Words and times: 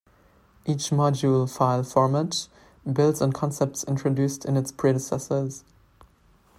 Each 0.65 0.89
module 0.89 1.47
file 1.47 1.83
format 1.83 2.47
builds 2.91 3.21
on 3.21 3.33
concepts 3.33 3.83
introduced 3.83 4.45
in 4.45 4.57
its 4.57 4.71
predecessors. 4.71 5.63